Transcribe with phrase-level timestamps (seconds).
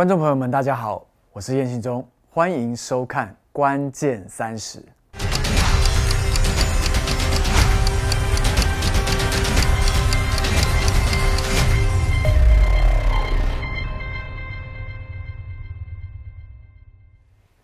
[0.00, 4.78] 观众朋友们，大家好，我是燕信忠，欢迎收看《关键三十》。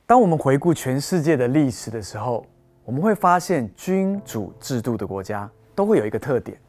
[0.04, 2.44] 当我们回顾全世界的历史的时候，
[2.84, 6.60] 我们会发现，君主制度的国家都会有一个特点，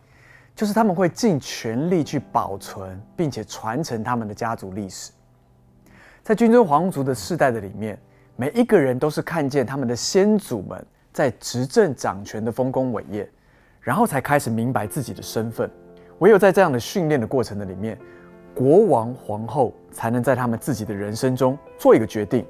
[0.55, 5.11] 就是他们会尽全力去保存并且传承他们的家族历史。
[6.27, 7.97] 在君尊皇族的世代的里面，
[8.35, 13.25] 每一个人都是看见他们的先祖们在执政掌权的丰功伟业，
[13.79, 15.71] 然后才开始明白自己的身份。
[16.19, 17.97] 唯有在这样的训练的过程的里面，
[18.54, 22.46] 国王、皇后才能在他们自己的人生中做一个决定。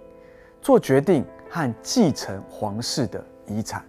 [0.59, 3.85] 做决定和继承皇室的遗产。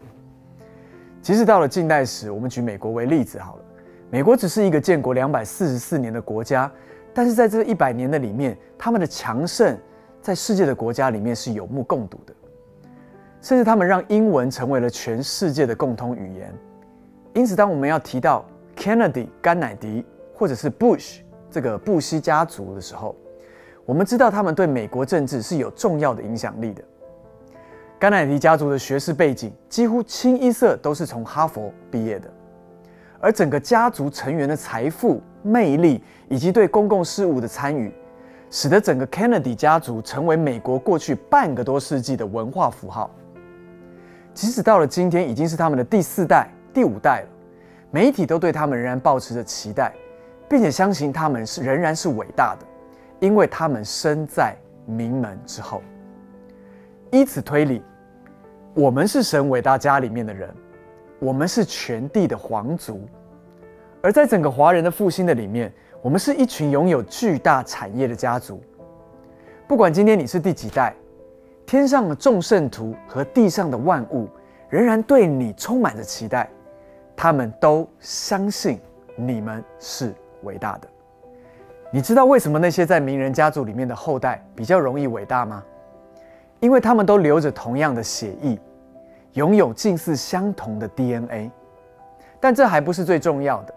[1.23, 3.63] 即使到了近代史，我们举美国为例子好了。
[4.11, 6.71] 美国只是一个建国两百四十四年的国家，
[7.13, 9.77] 但是在这一百年的里面，他们的强盛
[10.23, 12.35] 在世界的国家里面是有目共睹的。
[13.41, 16.53] 甚至他们让英文成为了全世界的共通语言。
[17.35, 18.45] 因此，当我们要提到
[18.77, 23.15] Kennedy 甘乃迪或者是 Bush 这个布希家族的时候，
[23.85, 26.83] 我们知道他们对美国政治是有重要的影响力的。
[27.99, 32.29] 甘乃迪家族的学识背景几乎清一色都是从哈佛毕业的，
[33.21, 37.93] 而整个家族成员的财富、魅力以及对公共事务的参与，
[38.51, 43.11] 使得整个 Kennedy 家族成为美国过去半个多世纪的文化符号。
[44.33, 47.29] 即使到了今天，已经是他们的第四代、第五代了，
[47.91, 49.93] 媒体都对他们仍然保持着期待，
[50.49, 52.67] 并且相信他们是仍然是伟大的。
[53.21, 54.55] 因为他们身在
[54.87, 55.83] 名门之后，
[57.11, 57.83] 依此推理，
[58.75, 60.49] 我们是神伟大家里面的人，
[61.19, 63.01] 我们是全地的皇族，
[64.01, 68.63] 而在整个华人的复兴的里面，我们是一群拥有巨大产业的家族。
[69.67, 70.95] 不管今天你是第几代，
[71.67, 74.29] 天上的众圣徒和地上的万物
[74.69, 76.49] 仍然对你充满着期待，
[77.17, 78.81] 他们都相信
[79.17, 80.89] 你们是伟大的。
[81.91, 85.65] 你知道为什么那些在名人家族里面的后代比较容易伟大吗？
[86.61, 88.59] 因为他们都流着同样的血液，
[89.39, 91.49] 拥有近似相同的 DNA。
[92.41, 93.75] 但这还不是最重要的，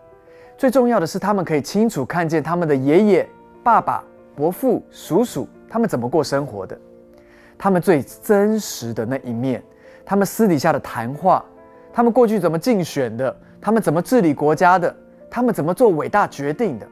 [0.57, 3.29] 最重要的是他们可以清楚看见他们的爷爷、
[3.63, 4.03] 爸爸、
[4.35, 6.75] 伯父、叔叔他们怎么过生活的，
[7.59, 9.63] 他们最真实的那一面，
[10.03, 11.45] 他们私底下的谈话，
[11.93, 14.95] 他们过去怎么竞选的，他们怎么治理国家的，
[15.29, 16.87] 他们怎么做伟大决定的。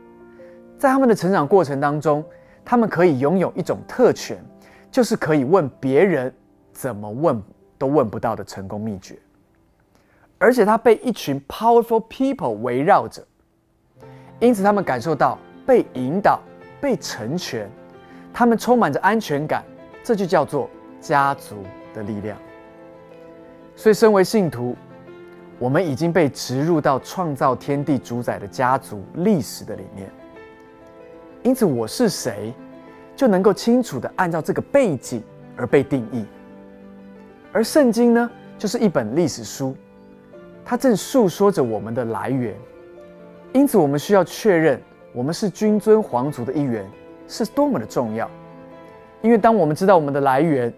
[0.78, 2.24] 在他们的成长过程当中，
[2.63, 4.38] 他们可以拥有一种特权，
[4.90, 6.34] 就是可以问别人
[6.72, 7.41] 怎么问
[7.79, 9.17] 都问不到的成功秘诀。
[10.38, 13.25] 而且他被一群 powerful people 围绕着，
[14.40, 16.40] 因此他们感受到被引导、
[16.79, 17.67] 被成全，
[18.31, 19.63] 他们充满着安全感。
[20.01, 20.69] 这就叫做
[21.01, 21.57] 家族
[21.94, 22.38] 的力量。
[23.75, 24.75] 所以，身为信徒，
[25.59, 30.09] 我们已经被植入到创造天地主宰的家族历史的里面。
[31.44, 32.53] 因此，我是谁，
[33.16, 35.22] 就能够清楚的按照这个背景
[35.57, 36.25] 而被定义。
[37.51, 39.75] 而圣经呢，就是一本历史书，
[40.63, 42.55] 它正诉说着我们的来源。
[43.53, 44.79] 因此，我们需要确认
[45.13, 46.85] 我们是君尊皇族的一员，
[47.27, 48.29] 是多么的重要。
[49.21, 50.71] 因为当我们知道我们的来源，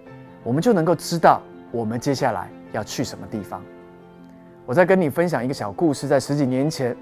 [0.44, 3.62] 我们就能够知道我们接下来要去什么地方。
[4.66, 6.96] 我再跟你分享一个小故事，在十几年前，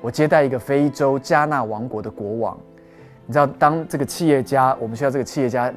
[0.00, 2.58] 我接待一个非洲加纳王国的国王。
[3.26, 5.72] 你知道，当这个企业家，我们需要这个企业家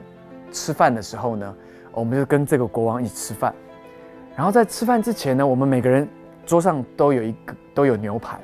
[0.52, 1.56] 吃饭的时候呢，
[2.00, 3.54] 我们就跟这个国王一起吃饭。
[4.36, 6.08] 然后在吃饭之前呢，我们每个人
[6.46, 8.40] 桌上都有一个都有牛排。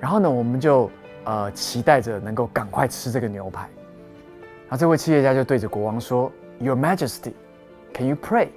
[0.00, 0.90] 然后呢，我们就
[1.24, 3.68] 呃期待着能够赶快吃这个牛排。
[4.68, 7.32] 然后这位企业家就对着国王说：“Your Majesty,
[7.94, 8.48] can you pray？”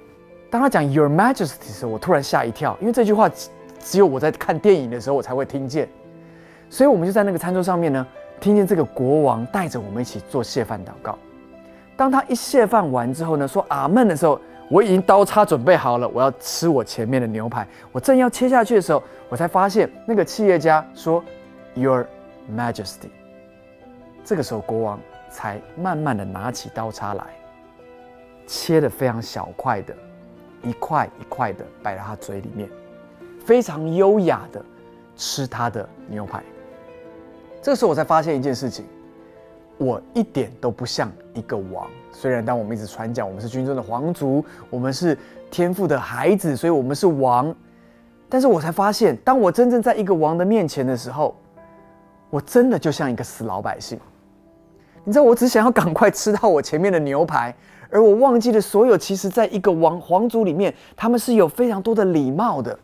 [0.50, 3.48] 当他讲 “Your Majesty” 的时候，我突然吓一跳，因为这句话只
[3.78, 5.88] 只有我在看电影的时候我才会听见。
[6.68, 8.06] 所以我们就在那个餐桌上面呢。
[8.40, 11.18] 听见这个国王带着我们一起做谢饭祷告。
[12.00, 17.68] 当他一谢饭完之后呢，说阿门的时候，我已经刀叉准备好了，我要吃我前面的牛排。
[17.92, 21.22] 我正要切下去的时候，我才发现那个企业家说
[21.74, 22.06] ：“Your
[22.50, 23.10] Majesty。”
[24.24, 24.98] 这个时候，国王
[25.28, 27.22] 才慢慢的拿起刀叉来，
[28.46, 29.94] 切的非常小块的，
[30.62, 32.66] 一块一块的摆在他嘴里面，
[33.44, 34.64] 非常优雅的
[35.16, 36.42] 吃他的牛排。
[37.60, 38.86] 这时候我才发现一件事情，
[39.80, 41.88] 我一点都不像一个王。
[42.12, 45.16] 虽然当我们一直传讲我们是军中的皇族，我们是
[45.50, 47.54] 天父的孩子，所以我们是王。
[48.28, 51.34] 但是我才发现，当我真正在一个王的面前的时候，
[52.28, 53.98] 我真的就像一个死老百姓。
[55.02, 57.54] 你知道，我只想要赶快吃到我前面的牛排，
[57.88, 58.98] 而我忘记了所有。
[58.98, 62.78] 其实，在一个王皇族里面，他们是有非常多的礼貌的。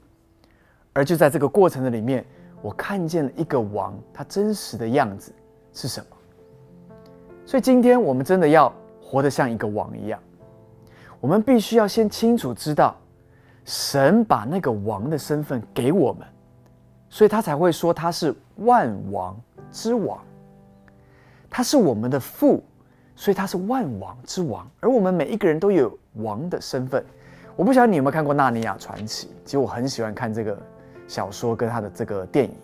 [0.95, 2.25] 而就在这个过程的里面，
[2.63, 5.31] 我看见了一个王，他真实的样子
[5.75, 6.16] 是什么？
[7.57, 8.71] 所以，今天我们真的要
[9.01, 10.21] 活得像一个王一样。
[11.23, 12.95] 我们必须要先清楚知道，
[13.65, 16.29] 神把那个王的身份给我们，
[17.09, 19.35] 所以他才会说他是万王
[19.73, 20.19] 之王。
[21.49, 22.63] 他是我们的父，
[23.15, 24.71] 所以他是万王之王。
[24.81, 27.03] 而我们每一个人都有王的身份。
[27.57, 30.55] 我不晓得你有没有看过《纳尼亚传奇》，其实我很喜欢看这个
[31.09, 32.55] 小说跟他的这个电影。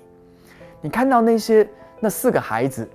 [0.82, 1.66] 你看到那些
[1.98, 2.86] 那四个孩子。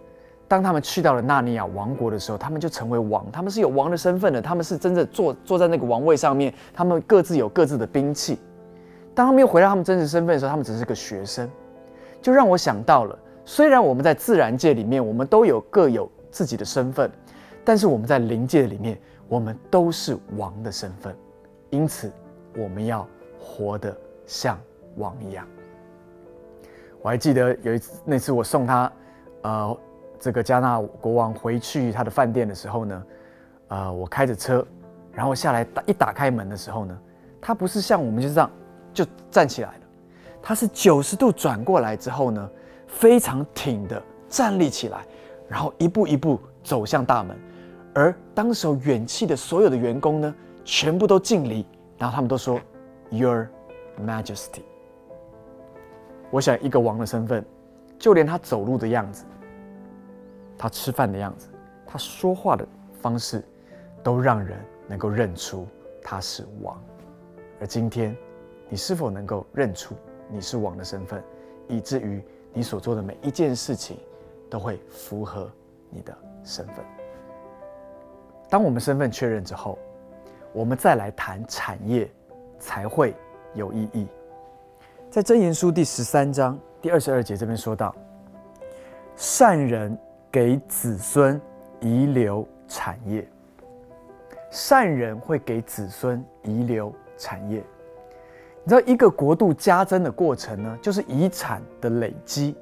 [0.47, 8.39] 当他们去到了纳尼亚王国的时候，他们就成为王，他们是有王的身份的，他们是真的坐坐在那个王位上面，他们各自有各自的兵器。
[9.13, 11.49] 当他们又回到他们真实身份的时候，他们只是个学生，
[12.21, 17.11] 就让我想到了，虽然我们在自然界里面，我们都有各有自己的身份，
[17.65, 18.97] 但是我们在灵界里面，
[19.27, 21.13] 我们都是王的身份，
[21.71, 22.09] 因此
[22.55, 23.05] 我们要
[23.37, 23.93] 活得
[24.25, 24.57] 像
[24.95, 25.45] 王一样。
[27.01, 28.89] 我还记得有一次，那次我送他，
[29.41, 29.77] 呃。
[30.19, 33.03] 这个加纳国王回去他的饭店的时候呢，
[33.69, 34.65] 呃，我开着车，
[35.11, 36.99] 然后下来打一打开门的时候呢，
[37.39, 38.49] 他不是像我们就这样
[38.93, 39.81] 就站起来了，
[40.41, 42.49] 他是九十度转过来之后呢，
[42.87, 45.05] 非常挺的站立起来，
[45.47, 47.37] 然后一步一步走向大门，
[47.93, 50.35] 而当时远气的所有的员工呢，
[50.65, 51.65] 全部都敬礼，
[51.97, 52.59] 然后他们都说
[53.09, 53.47] Your
[54.03, 54.61] Majesty。
[56.29, 57.45] 我想一个王的身份，
[57.97, 59.23] 就连他走路的样子。
[60.57, 61.47] 他吃饭的样子，
[61.85, 62.67] 他说话的
[62.99, 63.43] 方式，
[64.01, 64.57] 都让人
[64.87, 65.67] 能够认出
[66.01, 66.81] 他是王。
[67.59, 68.17] 而今天，
[68.67, 69.95] 你是否能够认出
[70.29, 71.23] 你是王的身份，
[71.67, 72.23] 以至于
[72.53, 73.99] 你所做的每一件事情
[74.49, 75.51] 都会符合
[75.91, 76.83] 你的身份？
[78.49, 79.77] 当我们身份确认之后，
[80.53, 82.09] 我们再来谈产业，
[82.57, 83.13] 才会
[83.53, 84.07] 有意义。
[85.09, 87.93] 在箴言书第十三章第二十二节这边说到，
[89.15, 89.95] 善人。
[90.31, 91.39] 给子孙
[91.79, 93.27] 遗留产业，
[94.51, 97.63] 善人会给子孙遗留产业。
[98.63, 102.55] 你知道一个国度加增的过程呢，就是遗产的累积。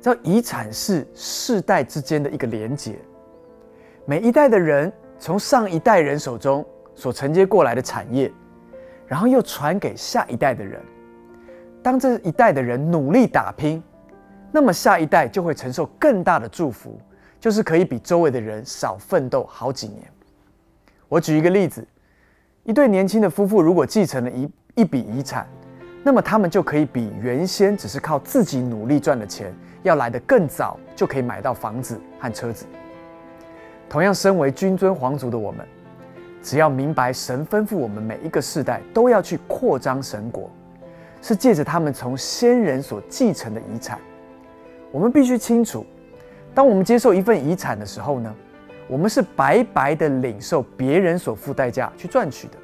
[0.00, 2.98] 知道遗产是世代之间的一个连结，
[4.04, 8.30] 每一代的人从上一代人手中所承接过来的产业，
[9.06, 10.80] 然后又传给下一代的人。
[11.82, 13.82] 当这一代的人努力打拼。
[14.54, 17.00] 那么下一代就会承受更大的祝福，
[17.40, 20.02] 就是可以比周围的人少奋斗好几年。
[21.08, 21.86] 我举一个例子，
[22.64, 25.48] 一对年轻的夫妇如果继承了一一笔遗产，
[26.04, 32.66] 那么他们就可以比原先只是靠自己努力赚的钱要来得更早，就可以买到房子和车子。
[33.88, 35.66] 同样，身为君尊皇族的我们，
[36.42, 40.50] 只要明白神吩咐我们每一个世代都要去扩张神国，
[41.22, 43.98] 是借着他们从先人所继承的遗产。
[44.92, 45.84] 我们必须清楚，
[46.54, 48.32] 当我们接受一份遗产的时候呢，
[48.86, 52.54] 我们是白白的领受别人所付代价去赚取的。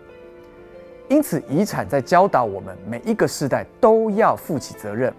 [1.08, 5.10] 因此，遗产在教导我们每一个世代都要负起责任，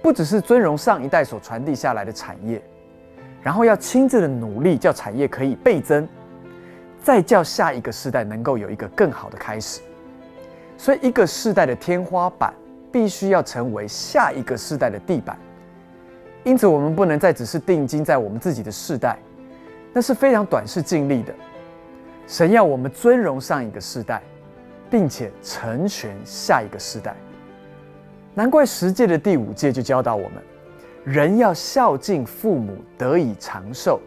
[0.00, 2.62] 不只是尊荣上一代所传递下来的产业，
[3.42, 6.08] 然后要亲自的努力，叫产业可以倍增，
[7.02, 9.82] 再叫下一个世代能够有一个更好的开始。
[10.78, 12.54] 所以，一个世代的天花板
[12.90, 15.38] 必须要成为下一个世代的地板。
[16.46, 19.18] 因此，我们不能再只是定睛在我们自己的世代，
[19.92, 21.34] 那是非常短视尽力的。
[22.28, 24.22] 神要我们尊荣上一个世代，
[24.88, 27.16] 并且成全下一个世代。
[28.32, 30.34] 难怪十诫的第五诫就教导我们，
[31.02, 34.00] 人要孝敬父母，得以长寿。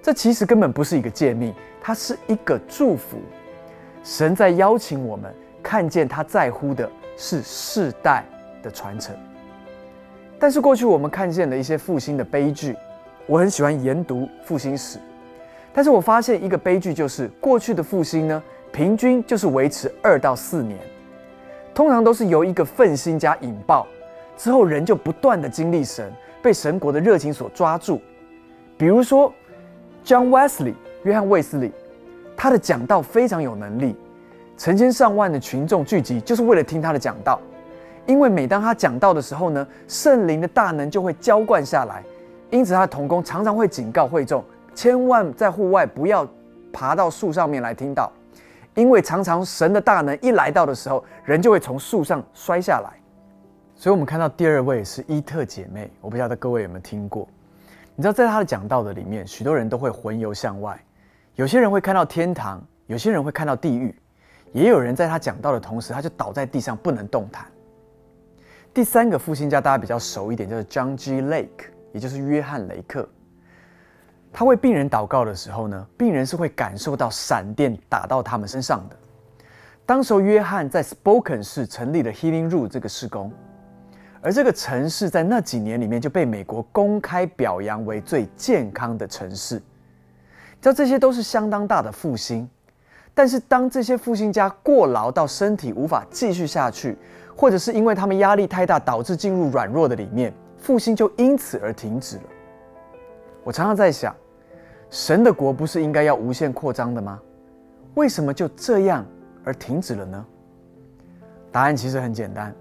[0.00, 3.18] 这其实根本不是一个诫命，它是一个祝福。
[4.02, 5.30] 神在邀请我们
[5.62, 8.24] 看见他在乎的是世代
[8.62, 9.14] 的传承。
[10.38, 12.76] 但是过去我们看见了一些复兴的悲剧，
[13.26, 14.98] 我很喜欢研读复兴史。
[15.72, 18.42] 但是我发现一个悲剧就是过去的复兴呢，
[18.72, 20.78] 平均就是维持二到四年，
[21.74, 23.86] 通常都是由一个愤心加引爆
[24.36, 28.00] 之后，人就不断的经历神，被神国的热情所抓住。
[28.76, 29.32] 比如说
[30.04, 31.72] ，John Wesley 约翰卫斯理，
[32.36, 33.96] 他的讲道非常有能力，
[34.56, 37.40] 成千上万的群众聚集，就是为了听他的讲道。
[38.08, 42.02] 因为每当他讲道的时候呢，圣灵的大能就会浇灌下来，
[42.50, 44.42] 因此他的童工常常会警告会众，
[44.74, 46.26] 千万在户外不要
[46.72, 48.10] 爬到树上面来听到，
[48.74, 52.90] 因为常常神的大能一来到的时候，人就会从树上摔下来。
[53.74, 57.28] 所以，我们看到第二位是伊特姐妹，我不晓得各位有没有听过，
[57.94, 60.82] 你知道，在他的讲道的里面，许多人都会魂游向外，
[61.34, 63.94] 有些人会看到天堂，有些人会看到地狱，
[64.52, 67.44] 也有人在他讲道的同时，他就倒在地上不能动弹。
[68.72, 71.20] 第三个复兴家大家比较熟一点，就是 John G.
[71.20, 73.08] Lake，也就是约翰雷克。
[74.32, 78.96] 他为病人祷告的时候呢，病人是会感受到闪电打到他们身上的。
[79.84, 83.32] 当时候，约翰在 Spoken 市成立了 Healing Room 这个施工。
[84.20, 89.58] 而这个城市在那几年里面就被美国公开表扬为最健康的城市，
[90.60, 92.48] 知道这些都是相当大的复兴。
[93.14, 96.98] 但是当这些复兴家过劳到身体无法继续下去，
[97.38, 102.22] 或者是因为他们压力太大导致进入软弱的里面，复兴就因此而停止了。
[103.44, 104.12] 我常常在想，
[104.90, 107.20] 神的国不是应该要无限扩张的吗？
[107.94, 109.06] 为什么就这样
[109.44, 110.26] 而停止了呢？
[111.52, 112.52] 答案其实很简单。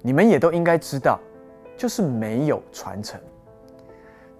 [0.00, 1.20] 你们也都应该知道，
[1.76, 3.20] 就是没有传承。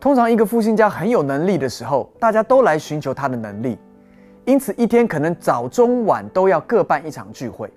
[0.00, 3.78] 通常一个复兴家很有能力的时候，大家都来寻求他的能力，
[4.46, 7.70] 因此一天可能早中晚都要各办一场聚会。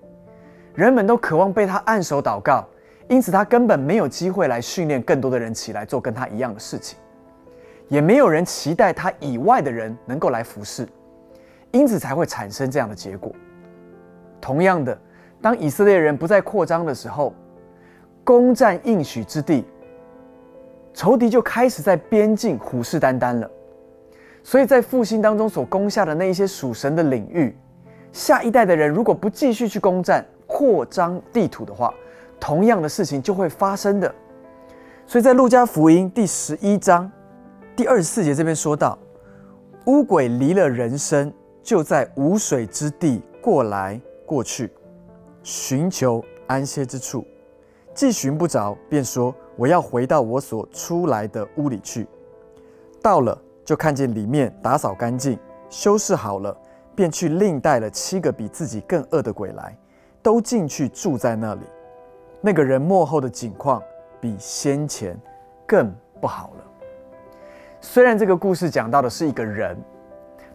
[0.78, 2.64] 人们都渴望被他按手祷告，
[3.08, 7.00] 因此他根本没有机会来训练更多的人起来做跟他一样的事情，
[7.88, 10.88] 也没有人期待他以外的人能够来服侍，
[11.72, 13.34] 因此才会产生这样的结果。
[14.40, 14.96] 同样的，
[15.42, 17.34] 当以色列人不再扩张的时候，
[18.24, 19.66] 攻占应许之地，
[20.94, 23.50] 仇敌就开始在边境虎视眈眈了。
[24.44, 27.58] 所以在复兴当中所攻下的那一些属神的领域，
[28.12, 30.24] 下一代的人如果不继续去攻占、
[30.58, 31.94] 扩张地图的话，
[32.40, 34.12] 同样的事情就会发生的。
[35.06, 37.12] 所以在路加福音第十一章
[37.76, 38.98] 第二十四节这边说到，
[39.86, 44.72] 乌鬼离了人身，就在无水之地过来过去，
[45.44, 47.24] 寻求安歇之处。
[47.94, 52.08] 既寻不着，便说：“我要回到我所出来的屋里去。”
[53.00, 55.38] 到了，就看见里面打扫干净、
[55.70, 56.58] 修饰好了，
[56.96, 59.78] 便去另带了七个比自己更恶的鬼来，
[60.28, 61.62] 都进去住在那里。
[62.42, 63.82] 那个人幕后的景况
[64.20, 65.18] 比先前
[65.66, 66.64] 更不好了。
[67.80, 69.78] 虽然这个故事讲到的是一个人，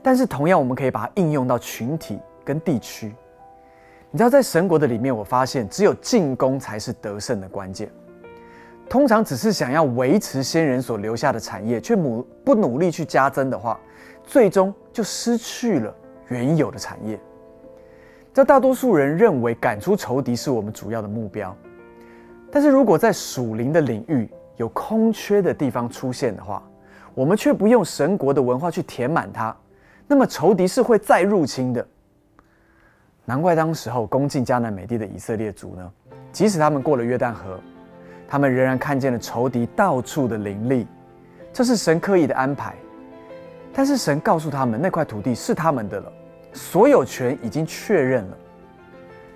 [0.03, 3.15] 但是同样我们可以把它应用到群体跟地区。
[4.11, 7.91] 你知道，在神国的里面，我发现只有进攻才是得胜的关键。
[8.91, 13.81] 通常只是想要维持先人所留下的产业，却努不努力去加增的话，
[14.23, 15.95] 最终就失去了
[16.29, 17.19] 原有的产业。
[18.35, 21.55] 这大多数人认为赶出仇敌是我们主要的目标，
[22.51, 26.63] 但是如果在属灵的领域有空缺的地方出现的话，
[27.15, 29.55] 我们却不用神国的文化去填满它，
[30.07, 31.87] 那么仇敌是会再入侵的。
[33.27, 35.93] 难怪当时候攻进迦南美地的以色列族呢，
[36.33, 37.61] 即使他们过了约旦河，
[38.27, 40.87] 他们仍然看见了仇敌到处的凌厉，
[41.53, 42.75] 这是神刻意的安排。
[43.75, 46.13] 但是神告诉他们，那块土地是他们的了，
[46.53, 48.39] 所有权已经确认了。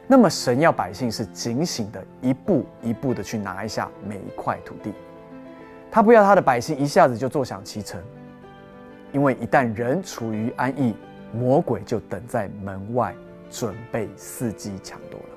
[0.07, 4.93] 那么神要百姓是警醒的，一步一步的去拿一下每一块土地。
[5.91, 8.01] 他不要他的百姓一下子就坐享其成，
[9.13, 10.95] 因为一旦人处于安逸，
[11.33, 13.15] 魔鬼就等在门外。
[13.49, 15.37] 准备伺机抢夺了，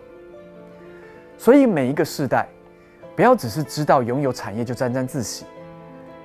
[1.38, 2.48] 所以每一个世代，
[3.16, 5.46] 不要只是知道拥有产业就沾沾自喜，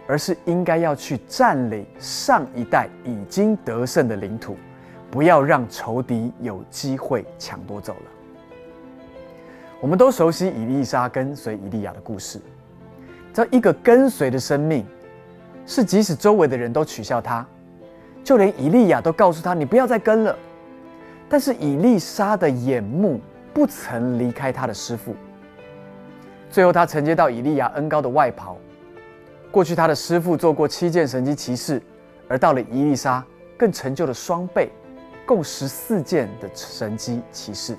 [0.09, 4.57] 而是应该要去占领上一代已经得胜的领土，
[5.15, 8.11] 不要让仇敌有机会抢夺走了。
[9.81, 12.41] 我们都熟悉以利沙跟随以利亚的故事，
[13.33, 14.85] 这一个跟随的生命，
[15.67, 17.47] 是即使周围的人都取笑他，
[18.25, 20.37] 就连以利亚都告诉他：“你不要再跟了。”
[21.31, 23.21] 但是以丽莎的眼目
[23.53, 25.15] 不曾离开他的师傅。
[26.51, 28.57] 最后，他承接到以利亚恩高的外袍。
[29.53, 31.81] 过去他的师傅做过七件神机骑士，
[32.27, 33.25] 而到了伊丽莎，
[33.57, 34.73] 更成就了双倍，
[35.27, 37.77] 共十四件的神机骑士。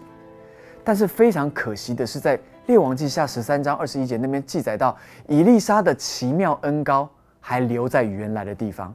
[0.84, 4.98] 但是非常可惜的是，在列王记下十三章二十一节那边记载到，
[5.28, 7.10] 以丽莎的奇妙恩高
[7.40, 8.94] 还留在原来的地方。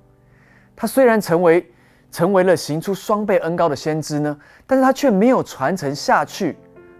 [0.75, 1.71] 他虽然成为。
[2.13, 6.57] 成为了行出双倍恩高的先知呢，但是他却没有传承下去，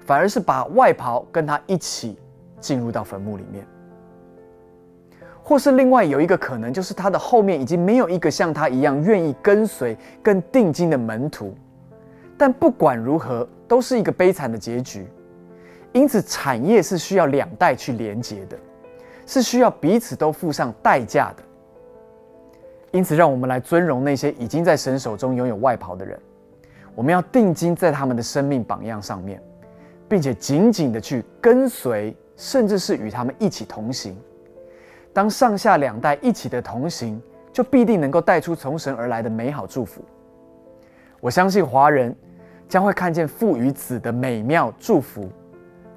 [0.07, 2.17] 反而是把外袍跟他一起
[2.61, 3.67] 进入到坟墓里面。
[5.51, 11.53] 或是另外有一个可能，就是他的后面已经没有一个像他一样愿意跟随、跟定睛的门徒。
[12.39, 15.09] 但不管如何，都是一个悲惨的结局。
[15.91, 18.57] 因此，产业是需要两代去连接的，
[19.27, 21.43] 是需要彼此都付上代价的。
[22.93, 26.17] 因此，让我们来尊荣那些已经在神手中拥有外袍的人。
[26.95, 29.43] 我们要定睛在他们的生命榜样上面，
[30.09, 34.17] 并且紧紧的去跟随，甚至是与他们一起同行。
[35.13, 37.21] 当上下两代一起的同行，
[37.53, 40.03] 就必定能够带出从神而来的美好祝福。
[41.21, 42.15] 我相信华人
[42.69, 45.29] 将会看见父与子的美妙祝福，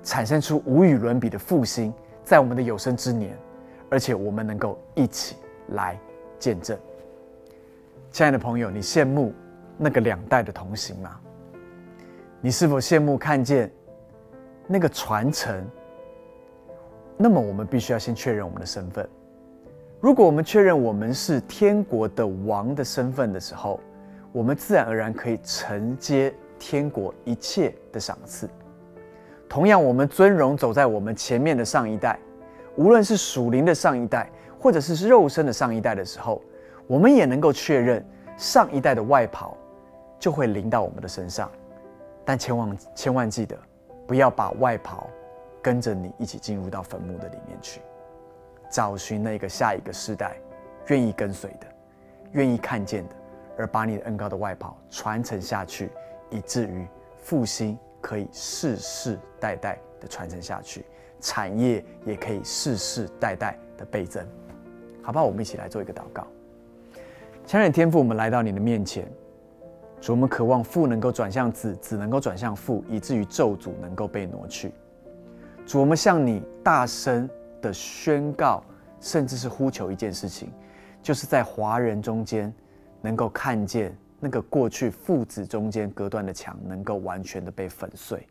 [0.04, 1.94] 产生出无与伦比的复兴，
[2.24, 3.38] 在我们的有生之年，
[3.90, 5.36] 而且我们能够一起
[5.70, 5.98] 来
[6.40, 6.78] 见证。
[8.12, 9.32] 亲爱的朋友，你羡慕
[9.78, 11.20] 那个两代的同行吗？
[12.42, 13.72] 你是否羡慕看见
[14.68, 15.64] 那个传承？
[17.18, 19.08] 那么，我们必须要先确认我们的身份。
[20.02, 23.80] 如果我们确认我们是天国的王的身份的时候，
[24.32, 28.50] 我们自然而然可以承接天国一切的赏赐。
[29.48, 32.20] 同样，我们尊荣走在我们前面的上一代，
[32.76, 34.30] 无论是属灵的上一代，
[34.60, 36.42] 或者是肉身的上一代的时候，
[36.88, 38.04] 我们也能够确认
[38.36, 39.56] 上一代的外袍
[40.20, 41.50] 就会临到我们的身上。
[42.26, 43.56] 但千万千万记得，
[44.08, 45.08] 不要把外袍
[45.64, 47.82] 跟着你一起进入到坟墓的里面去。
[48.70, 50.36] 找寻那个下一个世代
[50.88, 51.68] 愿意跟随的、
[52.34, 53.16] 愿意看见的，
[53.58, 55.90] 而把你的恩高的外袍传承下去，
[56.30, 56.86] 以至于
[57.20, 60.84] 复兴可以世世代代的传承下去，
[61.20, 64.28] 产业也可以世世代代的倍增。
[65.04, 65.26] 好不好？
[65.26, 66.26] 我们一起来做一个祷告。
[67.46, 69.08] 亲爱的天父，我们来到你的面前。
[70.02, 74.72] 主，我们渴望父能够转向子，子能够转向父，以至于咒诅能够被挪去。
[75.66, 77.30] 主，我们向你大声
[77.62, 78.64] 的宣告，
[79.00, 80.52] 甚至是呼求一件事情，
[81.02, 82.54] 就是在华人中间
[83.02, 88.28] 能够看见那个过去父子中间隔断的墙能够完全的被粉碎。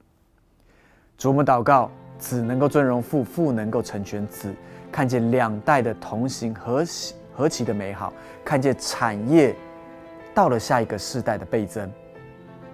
[1.16, 4.54] 主，我们祷告，子能够尊荣父，父能够成全子，
[4.90, 6.84] 看见两代的同行何
[7.32, 8.12] 何其的美好，
[8.44, 9.54] 看见产业。
[10.34, 11.92] 到了下一个世代的倍增，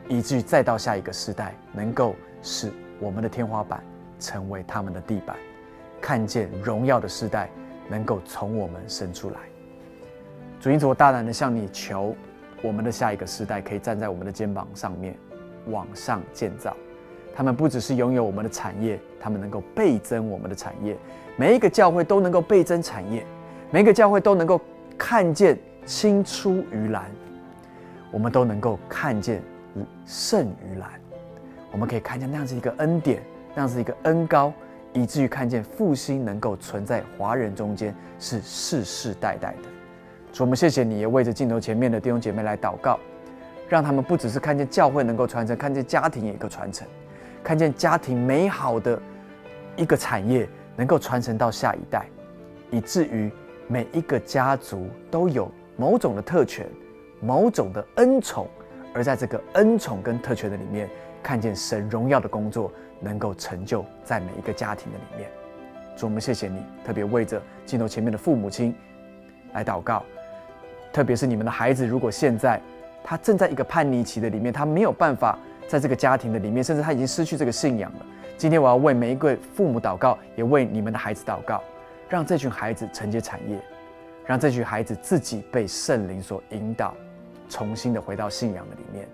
[0.09, 3.83] 以至于再到下一个世代，能够使我们的天花板
[4.19, 5.37] 成为他们的地板，
[6.01, 7.49] 看见荣耀的世代
[7.89, 9.37] 能够从我们生出来。
[10.61, 12.15] 主因此，我大胆的向你求，
[12.63, 15.17] 我们的下一个世代可以站在我们的肩膀上面
[15.67, 16.77] 往上建造。
[17.35, 20.97] 他们不只是拥有我们的产业，他们能够倍增我们的产业。
[21.37, 23.25] 每一个教会都能够倍增产业，
[23.71, 24.61] 每一个教会都能够
[24.99, 27.09] 看见青出于蓝。
[28.11, 29.41] 我们都能够看见
[30.05, 30.91] 胜于蓝，
[31.71, 33.23] 我们可以看见那样子一个恩典，
[33.55, 34.53] 那是一个恩高，
[34.93, 39.69] 以至于看见复兴能够存在华人中间是世世代代的。
[40.33, 42.99] 主，我们谢谢你，也为着镜头前面的弟兄姐妹来祷告，
[43.69, 46.87] 让他们不只是看见教会能够传承，看见家庭也能够传承，
[47.43, 49.01] 看见家庭美好的
[49.77, 52.07] 一个产业能够传承到下一代，
[52.71, 53.31] 以至于
[53.67, 56.67] 每一个家族都有某种的特权。
[57.21, 58.47] 某种的恩宠，
[58.95, 60.89] 而在这个恩宠跟特权的里面，
[61.21, 65.31] 看见神荣耀的工作能够成就在每一个家庭的里面。
[65.97, 68.75] 主，我们谢谢你，特别为着镜头前面的父母亲
[69.53, 70.05] 来祷告，
[70.93, 72.61] 特别是你们的孩子，如果现在
[73.03, 78.07] 他正在一个叛逆期的里面，他没有办法在这个家庭的里面，甚至他已经失去这个信仰了。
[78.37, 81.63] 今天我要为每一个父母祷告，也为你们的孩子祷告，
[82.09, 83.59] 让这群孩子承接产业，
[84.25, 86.95] 让这群孩子自己被圣灵所引导。
[87.51, 89.09] 重新的回到信仰的里面，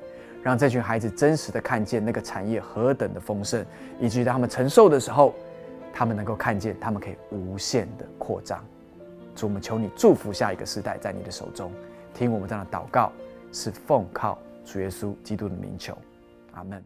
[0.44, 3.64] 让这群孩子真实的看见那个产业何等的丰盛，
[3.98, 5.34] 以及当他们承受的时候，
[5.90, 8.62] 他们能够看见他们可以无限的扩张。
[9.34, 11.72] 主，我们求你祝福下一个时代在你的手中，
[12.12, 13.10] 听我们这样的祷告，
[13.52, 15.96] 是奉靠主耶稣基督的名求，
[16.52, 16.84] 阿门。